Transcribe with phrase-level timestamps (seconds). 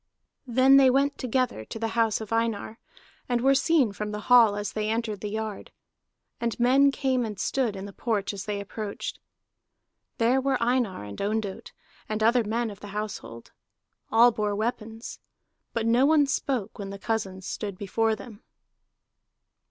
[0.47, 2.79] Then they went together to the house of Einar,
[3.29, 5.71] and were seen from the hall as they entered the yard,
[6.39, 9.19] and men came and stood in the porch as they approached.
[10.17, 11.71] There were Einar and Ondott,
[12.09, 13.51] and other men of the household.
[14.11, 15.19] All bore weapons.
[15.71, 18.41] But no one spoke when the cousins stood before them.